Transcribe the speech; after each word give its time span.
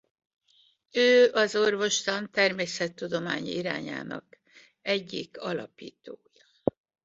Ő 0.91 1.29
az 1.31 1.55
orvostan 1.55 2.31
természettudományi 2.31 3.49
irányának 3.49 4.39
egyik 4.81 5.37
alapítója. 5.39 6.41